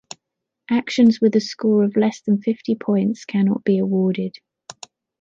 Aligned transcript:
Actions 0.71 1.21
with 1.21 1.35
a 1.35 1.39
score 1.39 1.83
of 1.83 1.95
less 1.95 2.21
than 2.21 2.41
fifty 2.41 2.73
points 2.73 3.23
cannot 3.23 3.63
be 3.63 3.77
awarded. 3.77 4.35